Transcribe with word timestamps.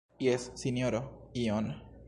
Jes, 0.27 0.45
Sinjoro, 0.61 1.03
iom. 1.45 1.73